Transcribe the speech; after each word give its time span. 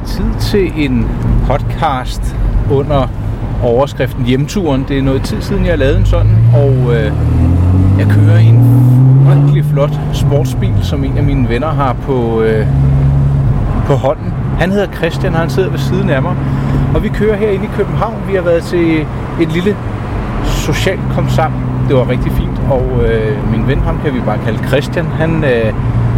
øh, 0.00 0.06
tid 0.06 0.24
til 0.40 0.72
en 0.84 1.08
podcast 1.46 2.36
under 2.70 3.08
overskriften 3.62 4.24
Hjemturen. 4.24 4.84
Det 4.88 4.98
er 4.98 5.02
noget 5.02 5.22
tid 5.22 5.40
siden, 5.40 5.64
jeg 5.64 5.72
har 5.72 5.76
lavet 5.76 5.98
en 5.98 6.06
sådan, 6.06 6.36
og 6.54 6.94
øh, 6.94 7.12
jeg 7.98 8.06
kører 8.10 8.38
i 8.38 8.46
en 8.46 8.60
virkelig 9.26 9.64
flot 9.64 9.92
sportsbil, 10.12 10.74
som 10.82 11.04
en 11.04 11.18
af 11.18 11.24
mine 11.24 11.48
venner 11.48 11.68
har 11.68 11.92
på, 11.92 12.42
øh, 12.42 12.66
på 13.86 13.94
hånden. 13.94 14.32
Han 14.58 14.70
hedder 14.70 14.92
Christian, 14.92 15.34
og 15.34 15.40
han 15.40 15.50
sidder 15.50 15.70
ved 15.70 15.78
siden 15.78 16.10
af 16.10 16.22
mig. 16.22 16.34
Og 16.94 17.02
vi 17.02 17.08
kører 17.08 17.36
herinde 17.36 17.64
i 17.64 17.68
København. 17.76 18.16
Vi 18.28 18.34
har 18.34 18.42
været 18.42 18.62
til 18.62 19.00
et 19.40 19.52
lille 19.52 19.76
socialt 20.44 21.00
kom 21.14 21.28
sammen. 21.28 21.60
Det 21.88 21.96
var 21.96 22.08
rigtig 22.08 22.32
fint, 22.32 22.60
og 22.70 23.04
øh, 23.04 23.50
min 23.52 23.68
ven, 23.68 23.80
ham 23.80 23.98
kan 24.04 24.14
vi 24.14 24.20
bare 24.20 24.38
kalde 24.44 24.68
Christian, 24.68 25.06
han, 25.06 25.44
øh, 25.44 25.72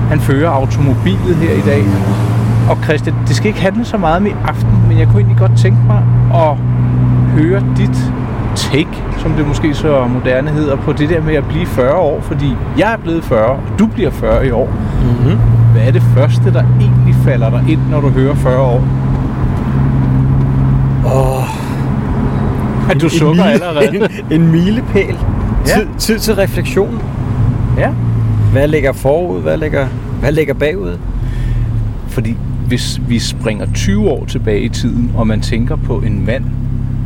han 0.09 0.21
fører 0.21 0.51
automobilet 0.51 1.37
her 1.37 1.52
i 1.52 1.60
dag. 1.60 1.83
Og 2.71 2.79
Christian, 2.85 3.15
det 3.29 3.37
skal 3.37 3.49
ikke 3.49 3.61
handle 3.61 3.85
så 3.85 3.97
meget 3.97 4.17
om 4.17 4.27
i 4.27 4.31
aften, 4.45 4.71
men 4.89 4.99
jeg 4.99 5.07
kunne 5.07 5.19
egentlig 5.21 5.39
godt 5.39 5.57
tænke 5.57 5.79
mig 5.87 6.03
at 6.35 6.57
høre 7.43 7.63
dit 7.77 8.13
take, 8.57 8.89
som 9.19 9.33
det 9.33 9.47
måske 9.49 9.75
så 9.75 10.07
moderne 10.07 10.51
hedder, 10.51 10.77
på 10.77 10.93
det 10.93 11.09
der 11.09 11.23
med 11.23 11.35
at 11.35 11.45
blive 11.49 11.67
40 11.67 11.95
år, 11.95 12.21
fordi 12.21 12.57
jeg 12.79 12.93
er 12.93 12.97
blevet 12.97 13.25
40, 13.25 13.47
og 13.47 13.59
du 13.79 13.87
bliver 13.87 14.11
40 14.11 14.47
i 14.47 14.51
år. 14.51 14.67
Mm-hmm. 15.03 15.39
Hvad 15.73 15.83
er 15.83 15.91
det 15.91 16.03
første, 16.03 16.53
der 16.53 16.63
egentlig 16.81 17.15
falder 17.25 17.51
dig 17.51 17.65
ind, 17.69 17.81
når 17.91 18.01
du 18.01 18.09
hører 18.09 18.35
40 18.35 18.59
år? 18.61 18.83
Åh, 21.07 22.91
At 22.91 23.01
du 23.03 23.09
sukker 23.09 23.43
mile- 23.45 23.51
allerede. 23.53 23.97
en, 23.97 24.03
en 24.43 24.51
milepæl. 24.53 25.16
Ja. 25.66 25.75
Tid, 25.75 25.87
tid 25.99 26.19
til 26.19 26.35
refleksion. 26.35 27.03
Ja. 27.79 27.89
Hvad 28.53 28.69
ligger 28.69 28.93
forud? 28.93 29.41
Hvad 29.43 29.57
ligger, 29.57 29.87
hvad 30.21 30.33
ligger 30.33 30.55
bagud? 30.55 30.99
Fordi 32.09 32.37
hvis 32.69 33.01
vi 33.09 33.19
springer 33.19 33.66
20 33.74 34.09
år 34.11 34.24
tilbage 34.24 34.61
i 34.61 34.69
tiden, 34.69 35.11
og 35.16 35.27
man 35.27 35.41
tænker 35.41 35.77
på 35.77 35.99
en 35.99 36.27
mand, 36.27 36.45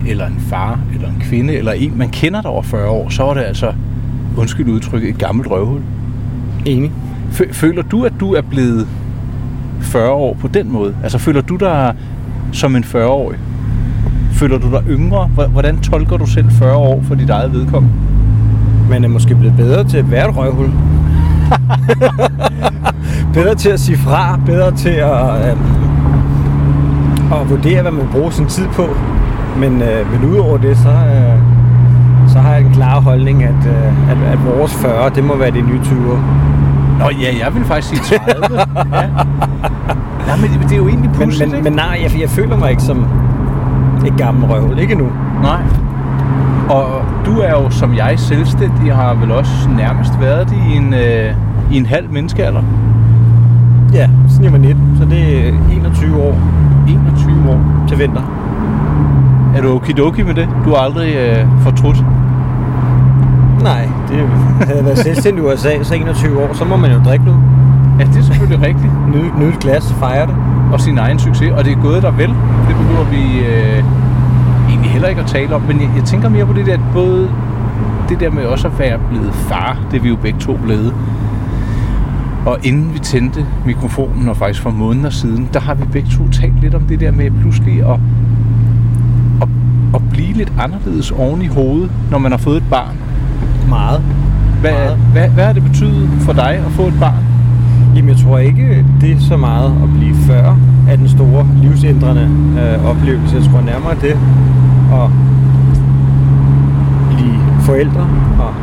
eller 0.09 0.27
en 0.27 0.41
far, 0.49 0.79
eller 0.95 1.09
en 1.09 1.17
kvinde, 1.21 1.55
eller 1.57 1.73
en, 1.73 1.99
man 1.99 2.09
kender 2.09 2.41
der 2.43 2.49
over 2.49 2.63
40 2.63 2.89
år, 2.89 3.09
så 3.09 3.25
er 3.27 3.35
det 3.35 3.41
altså, 3.41 3.73
undskyld 4.37 4.69
udtrykket, 4.69 5.09
et 5.11 5.19
gammelt 5.19 5.51
røvhul. 5.51 5.81
Enig. 6.67 6.91
Fø- 7.33 7.53
Føler 7.53 7.83
du, 7.83 8.05
at 8.05 8.13
du 8.21 8.35
er 8.35 8.41
blevet 8.43 8.87
40 9.81 10.11
år 10.11 10.37
på 10.41 10.49
den 10.49 10.73
måde? 10.73 10.95
Altså 11.03 11.19
føler 11.19 11.41
du 11.41 11.57
dig 11.57 11.95
som 12.53 12.77
en 12.77 12.85
40-årig? 12.85 13.39
Føler 14.33 14.59
du 14.59 14.71
dig 14.71 14.83
yngre? 14.89 15.27
Hvordan 15.27 15.79
tolker 15.81 16.17
du 16.17 16.27
selv 16.27 16.51
40 16.51 16.77
år 16.77 17.03
for 17.03 17.15
dit 17.15 17.31
eget 17.31 17.53
vedkommende? 17.53 17.97
Man 18.91 19.05
er 19.05 19.09
måske 19.09 19.35
blevet 19.35 19.57
bedre 19.57 19.85
til 19.85 19.97
at 19.99 20.11
være 20.11 20.29
et 20.29 20.37
røvhul. 20.37 20.71
bedre 23.33 23.55
til 23.55 23.69
at 23.69 23.81
sige 23.81 23.99
fra, 23.99 24.39
bedre 24.47 24.71
til 24.71 24.89
at, 24.89 25.51
øh, 25.51 25.57
at 27.41 27.51
vurdere, 27.51 27.83
hvad 27.83 27.93
man 27.93 28.09
bruger 28.13 28.31
sin 28.31 28.47
tid 28.47 28.67
på. 28.69 28.87
Men, 29.57 29.83
øh, 29.83 30.13
men 30.13 30.31
udover 30.31 30.59
det, 30.59 30.77
så, 30.77 30.89
øh, 30.89 31.39
så 32.29 32.39
har 32.39 32.53
jeg 32.53 32.63
en 32.63 32.73
klar 32.73 33.01
holdning, 33.01 33.43
at, 33.43 33.67
øh, 33.67 34.11
at, 34.11 34.33
at 34.33 34.39
vores 34.47 34.75
40, 34.75 35.11
det 35.11 35.25
må 35.25 35.37
være 35.37 35.51
de 35.51 35.61
nye 35.61 35.81
20'er. 35.85 36.19
Nå 36.99 37.11
ja, 37.21 37.45
jeg 37.45 37.55
vil 37.55 37.65
faktisk 37.65 37.89
sige 37.89 38.19
30. 38.19 38.59
ja. 38.93 39.09
Nej, 40.27 40.37
men 40.37 40.51
det, 40.51 40.61
det 40.63 40.73
er 40.73 40.77
jo 40.77 40.89
egentlig 40.89 41.11
Men, 41.11 41.21
pudsigt, 41.21 41.51
men, 41.51 41.57
ikke? 41.57 41.71
men 41.71 41.73
nej, 41.73 42.01
jeg, 42.03 42.21
jeg 42.21 42.29
føler 42.29 42.57
mig 42.57 42.71
ikke 42.71 42.83
som 42.83 43.07
et 44.07 44.17
gammelt 44.19 44.53
røvhul. 44.53 44.79
Ikke 44.79 44.95
nu. 44.95 45.09
Nej. 45.43 45.63
Og 46.69 47.03
du 47.27 47.39
er 47.39 47.51
jo 47.51 47.71
som 47.71 47.97
jeg 47.97 48.15
selvstændig, 48.19 48.95
har 48.95 49.15
vel 49.15 49.31
også 49.31 49.69
nærmest 49.77 50.21
været 50.21 50.51
det 50.51 50.57
i 50.71 50.77
en, 50.77 50.95
øh, 50.95 51.35
i 51.73 51.77
en 51.77 51.87
halv 51.87 52.11
menneskealder. 52.11 52.63
Ja, 53.93 54.09
siden 54.29 54.45
jeg 54.45 54.53
var 54.53 54.59
19, 54.59 54.97
så 54.99 55.05
det 55.05 55.49
er 55.49 55.53
21 55.73 56.23
år 56.23 56.39
21 56.89 57.51
år. 57.51 57.85
til 57.89 57.99
vinter. 57.99 58.23
Er 59.57 59.63
du 59.63 59.69
okidoki 59.75 60.23
med 60.23 60.35
det? 60.35 60.49
Du 60.65 60.71
har 60.71 60.77
aldrig 60.77 61.15
øh, 61.15 61.47
fortrudt? 61.61 62.05
Nej, 63.63 63.89
det 64.09 64.29
havde 64.69 64.85
været 64.85 64.99
selvstændig 64.99 65.45
i 65.45 65.47
USA, 65.47 65.83
så 65.83 65.95
21 65.95 66.43
år, 66.43 66.53
så 66.53 66.65
må 66.65 66.77
man 66.77 66.93
jo 66.93 67.01
drikke 67.05 67.25
nu. 67.25 67.33
Ja, 67.99 68.05
det 68.05 68.17
er 68.17 68.23
selvfølgelig 68.23 68.67
rigtigt. 68.67 68.93
Nyde, 69.15 69.39
nyde 69.39 69.49
et 69.49 69.59
glas 69.59 69.93
fejre 69.93 70.27
det. 70.27 70.35
Og 70.73 70.81
sin 70.81 70.99
egen 70.99 71.19
succes. 71.19 71.53
Og 71.53 71.65
det 71.65 71.73
er 71.73 71.83
gået 71.83 72.03
der 72.03 72.11
vel. 72.11 72.29
Det 72.69 72.77
behøver 72.77 73.05
vi 73.05 73.39
øh, 73.39 73.85
egentlig 74.69 74.91
heller 74.91 75.09
ikke 75.09 75.21
at 75.21 75.27
tale 75.27 75.55
om. 75.55 75.63
Men 75.63 75.81
jeg, 75.81 75.91
jeg 75.97 76.05
tænker 76.05 76.29
mere 76.29 76.47
på 76.47 76.53
det 76.53 76.67
der, 76.67 76.75
at 76.75 76.81
både 76.93 77.31
det 78.09 78.21
der 78.21 78.31
med 78.31 78.45
også 78.45 78.69
at 78.69 78.79
være 78.79 78.99
blevet 79.11 79.35
far, 79.35 79.77
det 79.91 79.97
er 79.97 80.03
vi 80.03 80.09
jo 80.09 80.17
begge 80.17 80.39
to 80.39 80.59
blevet. 80.65 80.95
Og 82.47 82.59
inden 82.63 82.95
vi 82.95 82.99
tændte 82.99 83.47
mikrofonen, 83.67 84.29
og 84.29 84.37
faktisk 84.37 84.63
for 84.63 84.71
måneder 84.71 85.11
siden, 85.11 85.49
der 85.53 85.61
har 85.61 85.75
vi 85.75 85.85
begge 85.93 86.09
to 86.11 86.29
talt 86.29 86.61
lidt 86.61 86.75
om 86.75 86.83
det 86.83 87.01
der 87.01 87.11
med 87.11 87.31
pludselig 87.41 87.79
at, 87.81 87.99
at, 89.43 89.49
at 89.95 90.01
blive 90.11 90.33
lidt 90.33 90.53
anderledes 90.59 91.11
oven 91.11 91.43
i 91.43 91.47
hovedet, 91.47 91.91
når 92.11 92.19
man 92.19 92.31
har 92.31 92.39
fået 92.39 92.57
et 92.57 92.71
barn. 92.71 92.97
Meget. 93.69 94.03
Hvad, 94.61 94.73
Meget. 94.73 94.97
hvad, 95.13 95.29
hvad 95.29 95.45
har 95.45 95.53
det 95.53 95.63
betydet 95.63 96.09
for 96.21 96.33
dig 96.33 96.63
at 96.67 96.73
få 96.73 96.83
et 96.87 97.01
barn? 97.01 97.25
Jamen, 97.97 98.09
jeg 98.09 98.17
tror 98.17 98.39
ikke, 98.39 98.85
det 99.01 99.13
er 99.13 99.21
så 99.21 99.37
meget 99.37 99.73
at 99.83 99.89
blive 99.99 100.15
40 100.15 100.59
af 100.89 100.99
den 100.99 101.09
store 101.09 101.47
livsændrende 101.63 102.29
øh, 102.61 102.91
oplevelse. 102.91 103.37
Jeg 103.37 103.45
tror 103.45 103.61
nærmere 103.61 103.95
det 103.95 104.17
at 104.93 105.11
blive 107.17 107.39
forældre 107.61 108.09
og 108.39 108.55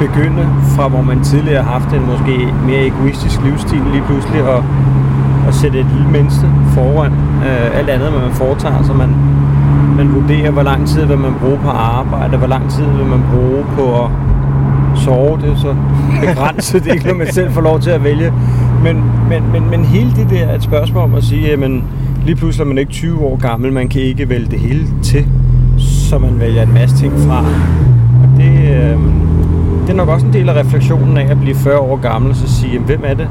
begynde 0.00 0.44
fra, 0.74 0.88
hvor 0.88 1.02
man 1.02 1.24
tidligere 1.24 1.62
har 1.62 1.72
haft 1.78 1.94
en 1.94 2.06
måske 2.12 2.36
mere 2.66 2.86
egoistisk 2.86 3.42
livsstil 3.44 3.82
lige 3.92 4.02
pludselig 4.02 4.40
at, 4.56 4.62
at 5.48 5.54
sætte 5.54 5.80
et 5.80 5.86
lille 5.94 6.10
menneske 6.10 6.46
foran 6.74 7.12
øh, 7.46 7.78
alt 7.78 7.90
andet, 7.90 8.10
hvad 8.10 8.20
man 8.20 8.32
foretager, 8.32 8.82
så 8.82 8.92
man, 8.92 9.10
man 9.96 10.14
vurderer, 10.14 10.50
hvor 10.50 10.62
lang 10.62 10.88
tid 10.88 11.04
vil 11.04 11.18
man 11.18 11.34
bruge 11.40 11.58
på 11.58 11.68
arbejde, 11.68 12.36
hvor 12.36 12.46
lang 12.46 12.70
tid 12.70 12.84
vil 12.84 13.06
man 13.06 13.22
bruge 13.32 13.64
på 13.76 14.04
at 14.04 14.10
sove, 14.96 15.40
det 15.40 15.50
er 15.50 15.56
så 15.56 15.74
begrænset, 16.20 16.84
det 16.84 16.90
er 16.90 16.94
ikke 16.94 17.04
noget, 17.04 17.18
man 17.18 17.32
selv 17.32 17.52
får 17.52 17.60
lov 17.60 17.80
til 17.80 17.90
at 17.90 18.04
vælge. 18.04 18.32
Men, 18.82 18.96
men, 19.28 19.42
men, 19.52 19.70
men 19.70 19.84
hele 19.84 20.12
det 20.16 20.30
der 20.30 20.38
er 20.38 20.54
et 20.54 20.62
spørgsmål 20.62 21.02
om 21.02 21.14
at 21.14 21.24
sige, 21.24 21.48
jamen 21.50 21.84
lige 22.24 22.36
pludselig 22.36 22.64
er 22.64 22.68
man 22.68 22.78
ikke 22.78 22.92
20 22.92 23.20
år 23.20 23.36
gammel, 23.36 23.72
man 23.72 23.88
kan 23.88 24.02
ikke 24.02 24.28
vælge 24.28 24.46
det 24.50 24.58
hele 24.58 24.86
til, 25.02 25.26
så 25.78 26.18
man 26.18 26.40
vælger 26.40 26.62
en 26.62 26.74
masse 26.74 26.96
ting 26.96 27.12
fra. 27.12 27.44
Og 28.22 28.28
det, 28.36 28.76
øh, 28.76 28.98
det 29.90 29.98
er 29.98 30.04
nok 30.04 30.14
også 30.14 30.26
en 30.26 30.32
del 30.32 30.48
af 30.48 30.60
refleksionen 30.60 31.16
af 31.16 31.30
at 31.30 31.40
blive 31.40 31.54
40 31.56 31.78
år 31.78 31.96
gammel, 31.96 32.30
og 32.30 32.36
så 32.36 32.48
sige, 32.48 32.72
jamen, 32.72 32.86
hvem 32.86 33.00
er 33.04 33.14
det, 33.14 33.28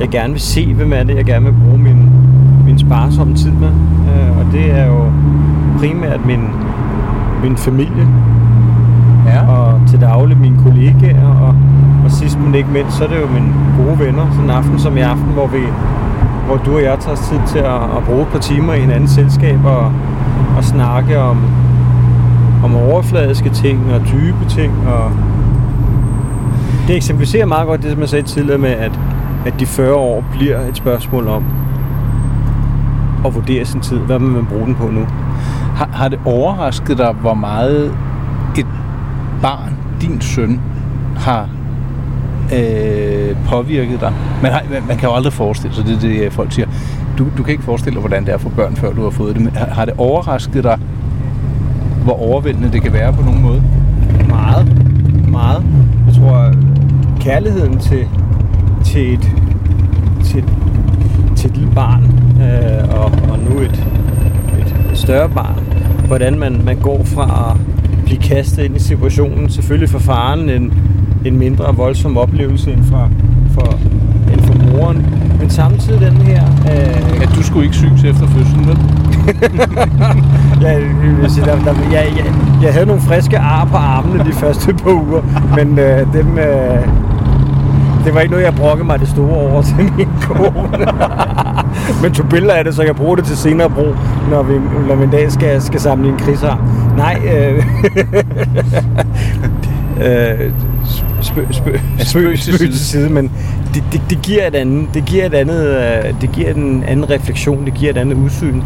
jeg 0.00 0.08
gerne 0.08 0.32
vil 0.32 0.40
se, 0.40 0.74
hvem 0.74 0.92
er 0.92 1.02
det, 1.02 1.16
jeg 1.16 1.24
gerne 1.24 1.44
vil 1.44 1.54
bruge 1.64 1.78
min, 1.78 2.10
min 2.64 2.78
sparsomme 2.78 3.34
tid 3.34 3.50
med. 3.50 3.68
Øh, 3.68 4.38
og 4.38 4.44
det 4.52 4.70
er 4.70 4.86
jo 4.86 5.04
primært 5.78 6.26
min, 6.26 6.40
min 7.42 7.56
familie, 7.56 8.06
Ja. 9.26 9.46
og 9.46 9.80
til 9.88 10.00
daglig 10.00 10.36
mine 10.38 10.56
kollegaer, 10.64 11.28
og, 11.28 11.54
og 12.04 12.10
sidst 12.10 12.38
men 12.40 12.54
ikke 12.54 12.68
mindst, 12.72 12.96
så 12.96 13.04
er 13.04 13.08
det 13.08 13.16
jo 13.20 13.26
mine 13.26 13.54
gode 13.78 13.98
venner, 14.06 14.26
sådan 14.30 14.44
en 14.44 14.50
aften 14.50 14.78
som 14.78 14.96
i 14.96 15.00
aften, 15.00 15.26
hvor 15.26 15.46
vi 15.46 15.58
hvor 16.46 16.56
du 16.56 16.74
og 16.74 16.82
jeg 16.82 16.96
tager 17.00 17.16
os 17.16 17.28
tid 17.28 17.38
til 17.46 17.58
at, 17.58 17.82
at 17.96 18.02
bruge 18.06 18.22
et 18.22 18.28
par 18.28 18.38
timer 18.38 18.72
i 18.74 18.80
hinandens 18.80 19.10
selskab 19.10 19.58
og, 19.64 19.92
og 20.56 20.64
snakke 20.64 21.18
om, 21.20 21.36
om 22.64 22.76
overfladiske 22.76 23.48
ting 23.48 23.80
og 23.94 24.00
dybe 24.12 24.44
ting. 24.48 24.72
Og 24.86 25.10
det 26.88 26.96
eksemplificerer 26.96 27.46
meget 27.46 27.66
godt 27.66 27.82
det, 27.82 27.90
som 27.90 28.00
jeg 28.00 28.08
sagde 28.08 28.26
tidligere 28.26 28.58
med, 28.58 28.70
at, 28.70 28.92
at 29.46 29.54
de 29.60 29.66
40 29.66 29.94
år 29.94 30.24
bliver 30.32 30.60
et 30.60 30.76
spørgsmål 30.76 31.28
om 31.28 31.44
at 33.26 33.34
vurdere 33.34 33.64
sin 33.64 33.80
tid. 33.80 33.98
Hvad 33.98 34.18
vil 34.18 34.28
man 34.28 34.46
bruge 34.46 34.66
den 34.66 34.74
på 34.74 34.90
nu? 34.90 35.06
Har, 35.76 35.88
har 35.92 36.08
det 36.08 36.20
overrasket 36.24 36.98
dig, 36.98 37.12
hvor 37.12 37.34
meget 37.34 37.94
et 38.58 38.66
barn, 39.42 39.76
din 40.00 40.20
søn, 40.20 40.60
har 41.16 41.48
øh, 42.54 43.36
påvirket 43.46 44.00
dig? 44.00 44.12
Man, 44.42 44.52
har, 44.52 44.62
man, 44.70 44.82
man 44.88 44.96
kan 44.96 45.08
jo 45.08 45.14
aldrig 45.14 45.32
forestille 45.32 45.76
sig, 45.76 45.84
det 45.84 45.94
er 45.94 46.00
det, 46.00 46.32
folk 46.32 46.52
siger. 46.52 46.68
Du, 47.18 47.26
du 47.38 47.42
kan 47.42 47.52
ikke 47.52 47.64
forestille 47.64 47.94
dig, 47.94 48.00
hvordan 48.00 48.26
det 48.26 48.34
er 48.34 48.38
for 48.38 48.48
børn, 48.48 48.76
før 48.76 48.92
du 48.92 49.02
har 49.02 49.10
fået 49.10 49.34
det. 49.34 49.44
Men 49.44 49.56
har, 49.56 49.66
har 49.66 49.84
det 49.84 49.94
overrasket 49.98 50.64
dig, 50.64 50.78
hvor 52.04 52.22
overvældende 52.22 52.72
det 52.72 52.82
kan 52.82 52.92
være 52.92 53.12
på 53.12 53.22
nogen 53.22 53.42
måde? 53.42 53.62
Meget. 54.28 54.66
Meget. 54.66 54.77
Kærligheden 57.28 57.78
til, 57.78 58.08
til, 58.84 59.12
et, 59.12 59.30
til, 60.24 60.44
til 61.36 61.50
et 61.50 61.56
lille 61.56 61.74
barn, 61.74 62.02
øh, 62.42 62.98
og, 62.98 63.04
og 63.04 63.38
nu 63.38 63.60
et, 63.60 63.84
et 64.92 64.98
større 64.98 65.28
barn, 65.28 65.64
hvordan 66.06 66.38
man, 66.38 66.60
man 66.64 66.76
går 66.76 67.04
fra 67.04 67.50
at 67.50 67.56
blive 68.04 68.20
kastet 68.20 68.64
ind 68.64 68.76
i 68.76 68.78
situationen, 68.78 69.50
selvfølgelig 69.50 69.90
for 69.90 69.98
faren 69.98 70.50
en, 70.50 70.72
en 71.24 71.38
mindre 71.38 71.76
voldsom 71.76 72.16
oplevelse 72.16 72.72
end 72.72 72.84
for, 72.84 73.10
for, 73.50 73.78
end 74.32 74.40
for 74.40 74.54
moren, 74.54 75.06
men 75.40 75.50
samtidig 75.50 76.00
den 76.00 76.16
her... 76.16 76.42
Øh, 76.44 77.22
At 77.22 77.28
du 77.34 77.42
skulle 77.42 77.64
ikke 77.64 77.76
syges 77.76 78.04
efter 78.04 78.26
fødslen, 78.26 78.66
vel? 78.68 78.78
Ja, 80.62 80.72
jeg, 81.22 81.30
sige, 81.30 81.46
der, 81.46 81.64
der, 81.64 81.74
jeg, 81.92 82.06
jeg, 82.16 82.34
jeg 82.62 82.72
havde 82.72 82.86
nogle 82.86 83.02
friske 83.02 83.38
ar 83.38 83.64
på 83.64 83.76
armene 83.76 84.24
de 84.24 84.32
første 84.32 84.74
par 84.74 84.90
uger, 84.90 85.22
men 85.56 85.78
øh, 85.78 86.12
dem, 86.12 86.38
øh, 86.38 86.88
det 88.04 88.14
var 88.14 88.20
ikke 88.20 88.30
noget, 88.30 88.44
jeg 88.44 88.54
brokkede 88.54 88.86
mig 88.86 89.00
det 89.00 89.08
store 89.08 89.36
over 89.36 89.62
til 89.62 89.76
min 89.76 90.08
kone. 90.20 90.86
Men 92.02 92.12
tog 92.12 92.28
billeder 92.28 92.54
af 92.54 92.64
det, 92.64 92.74
så 92.74 92.82
jeg 92.82 92.96
bruger 92.96 93.16
det 93.16 93.24
til 93.24 93.36
senere 93.36 93.70
brug, 93.70 93.94
når 94.30 94.42
vi, 94.42 94.54
når 94.88 94.94
vi 94.94 95.04
en 95.04 95.10
dag 95.10 95.32
skal, 95.32 95.62
skal 95.62 95.80
samle 95.80 96.08
en 96.08 96.18
krigsar. 96.18 96.62
Nej, 96.96 97.20
øh, 97.34 97.56
øh, 100.06 100.52
spøg, 101.22 101.46
spøg, 101.50 101.80
spøg, 101.98 102.38
spøg 102.38 102.70
til 102.70 102.78
side, 102.78 103.10
men 103.10 103.30
det, 103.74 103.82
det, 103.92 104.02
det, 104.10 104.22
giver 104.22 104.46
et 104.46 104.54
andet, 104.54 104.88
det 104.94 105.04
giver 105.04 105.26
et 105.26 105.34
andet, 105.34 105.66
øh, 105.66 106.20
det 106.20 106.32
giver 106.32 106.50
en 106.50 106.84
anden 106.88 107.10
refleksion, 107.10 107.64
det 107.64 107.74
giver 107.74 107.90
et 107.90 107.98
andet 107.98 108.16
udsyn, 108.16 108.62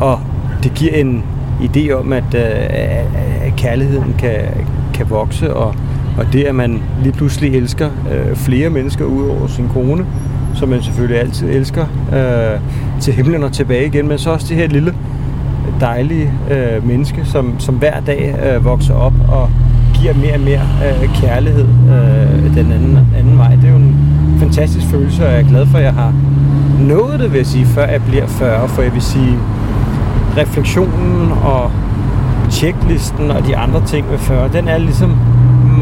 og 0.00 0.20
det 0.62 0.74
giver 0.74 0.92
en 0.92 1.24
idé 1.60 1.92
om, 1.92 2.12
at, 2.12 2.34
øh, 2.34 2.42
at 3.46 3.52
kærligheden 3.56 4.14
kan, 4.18 4.38
kan 4.94 5.10
vokse, 5.10 5.54
og, 5.54 5.74
og 6.18 6.32
det, 6.32 6.44
at 6.44 6.54
man 6.54 6.82
lige 7.02 7.12
pludselig 7.12 7.54
elsker 7.54 7.90
øh, 8.12 8.36
flere 8.36 8.70
mennesker 8.70 9.04
ud 9.04 9.28
over 9.28 9.46
sin 9.46 9.68
kone, 9.68 10.06
som 10.54 10.68
man 10.68 10.82
selvfølgelig 10.82 11.20
altid 11.20 11.48
elsker, 11.48 11.86
øh, 12.12 12.60
til 13.00 13.12
himlen 13.12 13.42
og 13.42 13.52
tilbage 13.52 13.86
igen, 13.86 14.08
men 14.08 14.18
så 14.18 14.30
også 14.30 14.46
det 14.48 14.56
her 14.56 14.66
lille 14.68 14.94
dejlige 15.80 16.32
øh, 16.50 16.86
menneske, 16.86 17.20
som, 17.24 17.60
som 17.60 17.74
hver 17.74 18.00
dag 18.00 18.34
øh, 18.46 18.64
vokser 18.64 18.94
op 18.94 19.12
og 19.28 19.50
giver 20.00 20.14
mere 20.14 20.34
og 20.34 20.40
mere 20.40 20.62
øh, 20.86 21.14
kærlighed 21.14 21.66
øh, 21.66 22.56
den 22.56 22.72
anden, 22.72 22.98
anden 23.18 23.38
vej. 23.38 23.54
Det 23.54 23.64
er 23.64 23.70
jo 23.70 23.76
en 23.76 23.96
fantastisk 24.38 24.86
følelse, 24.86 25.26
og 25.26 25.32
jeg 25.32 25.40
er 25.40 25.48
glad 25.48 25.66
for, 25.66 25.78
at 25.78 25.84
jeg 25.84 25.94
har 25.94 26.14
nået 26.80 27.20
det, 27.20 27.32
vil 27.32 27.36
jeg 27.36 27.46
sige, 27.46 27.66
før 27.66 27.86
jeg 27.86 28.02
bliver 28.02 28.26
40, 28.26 28.68
for 28.68 28.82
jeg 28.82 28.94
vil 28.94 29.02
sige, 29.02 29.38
refleksionen 30.36 31.32
og 31.32 31.70
checklisten 32.50 33.30
og 33.30 33.46
de 33.46 33.56
andre 33.56 33.86
ting 33.86 34.10
ved 34.10 34.18
40, 34.18 34.50
den 34.52 34.68
er 34.68 34.78
ligesom 34.78 35.16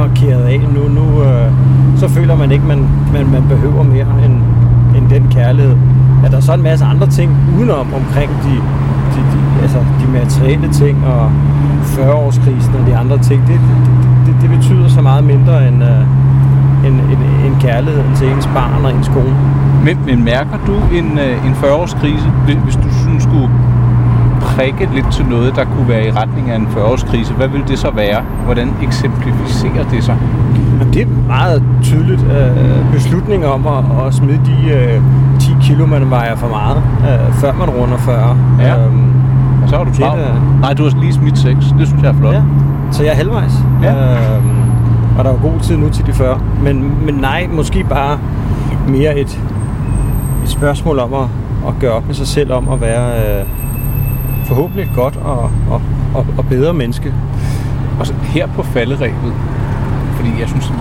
markeret 0.04 0.44
af 0.54 0.60
nu. 0.74 0.82
Nu 0.98 1.06
øh, 1.22 1.50
så 1.96 2.08
føler 2.08 2.36
man 2.36 2.52
ikke, 2.52 2.66
man, 2.66 2.80
man, 3.12 3.26
man 3.36 3.44
behøver 3.48 3.82
mere 3.82 4.10
end, 4.24 4.34
end 4.96 5.04
den 5.10 5.24
kærlighed. 5.30 5.76
Er 6.24 6.28
der 6.30 6.36
er 6.36 6.40
så 6.40 6.54
en 6.54 6.62
masse 6.62 6.84
andre 6.84 7.06
ting 7.06 7.30
udenom 7.58 7.86
omkring 7.94 8.30
de, 8.44 8.54
de, 9.14 9.20
de, 9.32 9.38
altså 9.62 9.78
de 9.78 10.06
materielle 10.12 10.68
ting 10.72 11.06
og 11.06 11.30
40-årskrisen 11.94 12.80
og 12.80 12.86
de 12.86 12.96
andre 12.96 13.18
ting. 13.18 13.40
Det, 13.46 13.60
det, 13.68 13.76
det, 14.26 14.34
det 14.42 14.50
betyder 14.58 14.88
så 14.88 15.00
meget 15.02 15.24
mindre 15.24 15.68
end, 15.68 15.82
øh, 15.82 16.86
end, 16.86 16.94
end, 17.12 17.20
end 17.46 17.54
kærligheden 17.60 18.14
til 18.16 18.26
ens 18.32 18.46
barn 18.46 18.84
og 18.84 18.90
ens 18.94 19.08
kone. 19.08 19.36
Men, 19.84 19.98
men 20.06 20.24
mærker 20.24 20.58
du 20.66 20.74
en, 20.98 21.18
øh, 21.18 21.46
en 21.46 21.52
40-årskrise, 21.52 22.28
hvis 22.64 22.76
du 22.76 22.88
sådan 23.02 23.20
skulle 23.20 23.50
prikke 24.40 24.88
lidt 24.94 25.06
til 25.12 25.24
noget, 25.24 25.56
der 25.56 25.64
kunne 25.64 25.88
være 25.88 26.06
i 26.06 26.10
retning 26.10 26.50
af 26.50 26.56
en 26.56 26.66
40-årskrise, 26.76 27.32
hvad 27.34 27.48
vil 27.48 27.64
det 27.68 27.78
så 27.78 27.90
være? 27.90 28.22
Hvordan 28.44 28.70
eksemplificerer 28.82 29.84
det 29.90 30.04
sig? 30.04 30.16
Det 30.92 31.02
er 31.02 31.06
meget 31.26 31.62
tydeligt 31.82 32.22
øh, 32.22 32.92
beslutning 32.92 33.46
om 33.46 33.66
at, 33.66 34.06
at 34.06 34.14
smide 34.14 34.40
de 34.46 34.70
øh, 34.74 35.02
10 35.40 35.50
kilo, 35.62 35.86
man 35.86 36.10
vejer 36.10 36.36
for 36.36 36.48
meget, 36.48 36.76
øh, 37.00 37.34
før 37.34 37.52
man 37.52 37.70
runder 37.70 37.96
40. 37.96 38.36
Ja. 38.60 38.84
Øhm, 38.84 39.12
så 39.66 39.76
har 39.76 39.84
du 39.84 39.94
travlt. 39.94 40.22
Nej, 40.60 40.74
du 40.74 40.82
har 40.82 41.00
lige 41.00 41.12
smidt 41.12 41.38
6. 41.38 41.56
Det 41.78 41.88
synes 41.88 42.02
jeg 42.02 42.10
er 42.10 42.14
flot. 42.14 42.34
ja. 42.34 42.42
Så 42.92 43.02
jeg 43.02 43.10
er 43.12 43.16
halvvejs. 43.16 43.52
Ja. 43.82 43.92
Øhm, 44.36 44.58
og 45.18 45.24
der 45.24 45.30
er 45.30 45.36
god 45.42 45.60
tid 45.62 45.76
nu 45.76 45.88
til 45.88 46.06
de 46.06 46.12
40. 46.12 46.40
Men, 46.62 47.06
men 47.06 47.14
nej, 47.14 47.48
måske 47.52 47.84
bare 47.84 48.18
mere 48.88 49.18
et, 49.18 49.40
et 50.44 50.48
spørgsmål 50.50 50.98
om 50.98 51.14
at, 51.14 51.24
at 51.68 51.74
gøre 51.80 51.92
op 51.92 52.06
med 52.06 52.14
sig 52.14 52.26
selv, 52.26 52.52
om 52.52 52.68
at 52.68 52.80
være 52.80 53.10
øh, 53.40 53.44
forhåbentlig 54.48 54.84
et 54.84 54.94
godt 54.94 55.16
og, 55.16 55.50
og, 55.70 55.80
og, 56.14 56.26
og 56.38 56.44
bedre 56.48 56.74
menneske. 56.74 57.14
Og 58.00 58.06
så 58.06 58.14
her 58.22 58.46
på 58.46 58.62
falderæbet, 58.62 59.32
fordi 60.16 60.30
jeg 60.40 60.48
synes, 60.48 60.72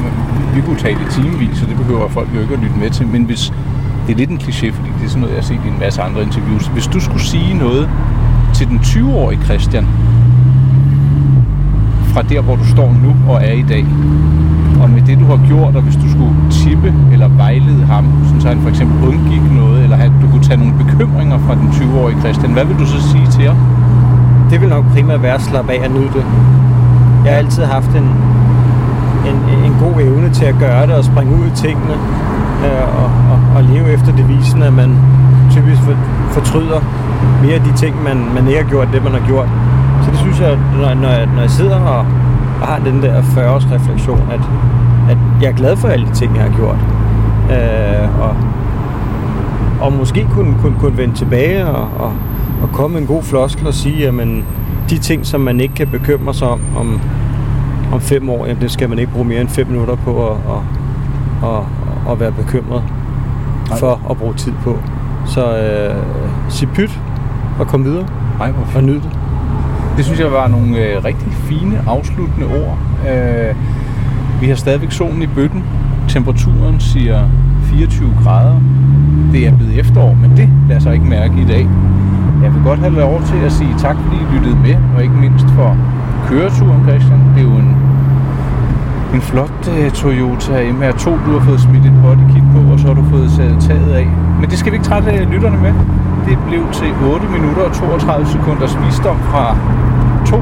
vi 0.55 0.61
kunne 0.61 0.77
tale 0.77 0.97
i 1.07 1.11
timevis, 1.11 1.57
så 1.57 1.65
det 1.65 1.77
behøver 1.77 2.07
folk 2.09 2.27
jo 2.35 2.41
ikke 2.41 2.53
at 2.53 2.59
lytte 2.59 2.77
med 2.79 2.89
til, 2.89 3.07
men 3.07 3.23
hvis, 3.23 3.53
det 4.07 4.13
er 4.13 4.17
lidt 4.17 4.29
en 4.29 4.37
kliché, 4.37 4.71
fordi 4.71 4.89
det 4.99 5.05
er 5.05 5.09
sådan 5.09 5.21
noget, 5.21 5.35
jeg 5.35 5.41
har 5.41 5.47
set 5.47 5.59
i 5.65 5.67
en 5.67 5.79
masse 5.79 6.01
andre 6.01 6.21
interviews. 6.21 6.67
Hvis 6.67 6.87
du 6.87 6.99
skulle 6.99 7.23
sige 7.23 7.53
noget 7.53 7.89
til 8.53 8.67
den 8.67 8.77
20-årige 8.77 9.43
Christian, 9.43 9.87
fra 12.13 12.21
der, 12.21 12.41
hvor 12.41 12.55
du 12.55 12.65
står 12.65 12.95
nu 13.03 13.33
og 13.33 13.43
er 13.43 13.53
i 13.53 13.65
dag, 13.69 13.85
og 14.87 14.93
med 14.95 15.01
det, 15.09 15.15
du 15.23 15.27
har 15.33 15.39
gjort, 15.51 15.73
og 15.79 15.81
hvis 15.87 15.97
du 16.03 16.07
skulle 16.15 16.35
tippe 16.51 16.89
eller 17.13 17.27
vejlede 17.27 17.83
ham, 17.93 18.05
sådan 18.25 18.41
så 18.41 18.47
han 18.47 18.59
for 18.65 18.69
eksempel 18.73 18.95
undgik 19.09 19.43
noget, 19.61 19.79
eller 19.83 19.97
at 20.07 20.11
du 20.21 20.25
kunne 20.31 20.45
tage 20.49 20.59
nogle 20.63 20.73
bekymringer 20.83 21.37
fra 21.45 21.53
den 21.59 21.67
20-årige 21.77 22.19
Christian, 22.23 22.51
hvad 22.55 22.65
vil 22.69 22.77
du 22.83 22.85
så 22.85 22.99
sige 23.11 23.27
til 23.35 23.43
ham? 23.49 23.57
det 24.51 24.61
vil 24.61 24.69
nok 24.69 24.85
primært 24.93 25.21
være 25.23 25.33
at 25.33 25.41
slappe 25.41 25.71
af 25.71 25.85
og 25.85 25.91
nyde 25.91 26.11
det. 26.17 26.25
Jeg 27.25 27.31
har 27.33 27.37
altid 27.37 27.63
haft 27.63 27.89
en, 27.89 28.09
en, 29.29 29.37
en 29.65 29.75
god 29.83 30.01
evne 30.01 30.29
til 30.29 30.45
at 30.45 30.55
gøre 30.59 30.87
det 30.87 30.95
og 30.95 31.03
springe 31.03 31.33
ud 31.41 31.45
i 31.45 31.55
tingene 31.55 31.93
øh, 32.65 32.95
og, 33.01 33.09
og, 33.31 33.39
og 33.55 33.63
leve 33.63 33.87
efter 33.87 34.15
devisen, 34.15 34.61
at 34.63 34.73
man 34.73 34.97
typisk 35.51 35.81
fortryder 36.31 36.79
mere 37.43 37.53
af 37.53 37.61
de 37.61 37.73
ting, 37.77 38.03
man, 38.03 38.17
man 38.35 38.47
ikke 38.47 38.61
har 38.63 38.69
gjort, 38.69 38.87
det 38.93 39.03
man 39.03 39.13
har 39.13 39.27
gjort. 39.27 39.49
Så 40.03 40.11
det 40.11 40.19
synes 40.19 40.39
jeg, 40.39 40.57
når, 40.81 40.93
når, 40.93 41.09
jeg, 41.09 41.25
når 41.35 41.41
jeg 41.41 41.49
sidder 41.49 41.75
og, 41.75 42.05
og 42.61 42.67
har 42.67 42.79
den 42.79 43.01
der 43.01 43.21
40-års 43.21 43.67
refleksion, 43.71 44.31
at, 44.31 44.41
at 45.09 45.17
jeg 45.41 45.49
er 45.49 45.55
glad 45.55 45.77
for 45.77 45.87
alle 45.87 46.05
de 46.05 46.13
ting, 46.13 46.35
jeg 46.35 46.43
har 46.43 46.57
gjort. 46.57 46.77
Øh, 47.51 48.21
og, 48.21 48.35
og 49.81 49.93
måske 49.93 50.27
kunne, 50.31 50.55
kunne, 50.61 50.75
kunne 50.79 50.97
vende 50.97 51.15
tilbage 51.15 51.65
og, 51.65 51.89
og, 51.99 52.13
og 52.61 52.69
komme 52.73 52.93
med 52.93 53.01
en 53.01 53.07
god 53.07 53.23
floskel 53.23 53.67
og 53.67 53.73
sige, 53.73 54.07
at 54.07 54.13
de 54.89 54.97
ting, 54.97 55.25
som 55.25 55.41
man 55.41 55.59
ikke 55.59 55.73
kan 55.73 55.87
bekymre 55.87 56.33
sig 56.33 56.47
om 56.47 56.61
om, 56.77 56.99
om 57.93 58.01
fem 58.01 58.29
år, 58.29 58.45
jamen, 58.45 58.61
det 58.61 58.71
skal 58.71 58.89
man 58.89 58.99
ikke 58.99 59.11
bruge 59.11 59.25
mere 59.25 59.41
end 59.41 59.49
fem 59.49 59.67
minutter 59.67 59.95
på 59.95 60.27
at, 60.27 60.37
at, 60.37 61.49
at, 61.49 61.63
at 62.11 62.19
være 62.19 62.31
bekymret 62.31 62.83
Nej. 63.69 63.79
for 63.79 64.01
at 64.09 64.17
bruge 64.17 64.33
tid 64.33 64.53
på. 64.63 64.77
Så 65.25 65.57
øh, 65.57 65.95
sig 66.49 66.69
pyt 66.69 66.99
og 67.59 67.67
kom 67.67 67.83
videre 67.85 68.05
Ej, 68.39 68.51
hvor 68.51 68.67
og 68.75 68.83
nyd 68.83 68.95
det. 68.95 69.09
Det 69.97 70.05
synes 70.05 70.19
jeg 70.19 70.31
var 70.31 70.47
nogle 70.47 70.77
øh, 70.77 71.03
rigtig 71.03 71.31
fine 71.31 71.81
afsluttende 71.87 72.47
ord. 72.47 72.77
Øh, 73.11 73.55
vi 74.41 74.47
har 74.47 74.55
stadigvæk 74.55 74.91
solen 74.91 75.21
i 75.21 75.27
bøtten. 75.27 75.63
Temperaturen 76.07 76.79
siger 76.79 77.29
24 77.63 78.13
grader. 78.23 78.61
Det 79.31 79.47
er 79.47 79.57
blevet 79.57 79.79
efterår, 79.79 80.13
men 80.21 80.37
det 80.37 80.49
lader 80.69 80.81
sig 80.81 80.93
ikke 80.93 81.05
mærke 81.05 81.41
i 81.41 81.45
dag. 81.45 81.67
Jeg 82.43 82.53
vil 82.53 82.63
godt 82.63 82.79
have 82.79 82.93
lov 82.93 83.21
til 83.25 83.37
at 83.45 83.51
sige 83.51 83.75
tak, 83.79 83.95
fordi 84.03 84.15
I 84.15 84.35
lyttede 84.35 84.55
med, 84.55 84.75
og 84.95 85.03
ikke 85.03 85.15
mindst 85.15 85.45
for 85.49 85.77
køreturen, 86.27 86.81
Christian. 86.87 87.19
Det 87.35 87.41
er 87.43 87.49
jo 87.51 87.57
en, 87.57 87.75
en 89.13 89.21
flot 89.21 89.67
uh, 89.67 89.91
Toyota 89.91 90.69
MR2, 90.69 91.05
du 91.25 91.31
har 91.37 91.45
fået 91.45 91.59
smidt 91.59 91.85
et 91.85 91.93
bodykit 92.03 92.43
på, 92.53 92.71
og 92.73 92.79
så 92.79 92.87
har 92.87 92.93
du 92.93 93.03
fået 93.09 93.29
taget 93.37 93.57
taget 93.61 93.93
af. 93.93 94.07
Men 94.39 94.49
det 94.49 94.59
skal 94.59 94.71
vi 94.71 94.75
ikke 94.75 94.85
trætte 94.85 95.11
øh, 95.11 95.31
lytterne 95.31 95.57
med. 95.57 95.73
Det 96.27 96.37
blev 96.47 96.71
til 96.71 96.91
8 97.13 97.27
minutter 97.27 97.63
og 97.63 97.73
32 97.73 98.27
sekunders 98.27 98.77
visdom 98.85 99.19
fra 99.19 99.57
to 100.25 100.37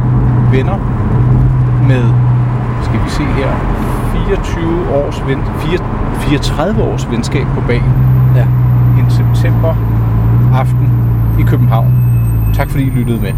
venner 0.51 0.77
med, 1.87 2.05
skal 2.83 2.99
vi 3.03 3.09
se 3.09 3.23
her, 3.23 3.51
24 4.27 4.95
års 4.95 5.23
ven, 5.27 5.39
4, 5.59 5.79
34 6.19 6.83
års 6.83 7.11
venskab 7.11 7.47
på 7.55 7.61
bagen. 7.67 7.93
Ja. 8.35 8.45
En 8.99 9.09
september 9.09 9.75
aften 10.53 10.89
i 11.39 11.43
København. 11.43 11.93
Tak 12.53 12.69
fordi 12.69 12.83
I 12.83 12.89
lyttede 12.89 13.21
med. 13.21 13.33